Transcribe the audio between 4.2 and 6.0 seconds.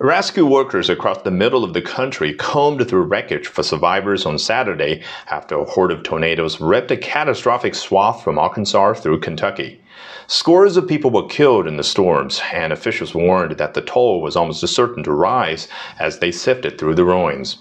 on Saturday after a horde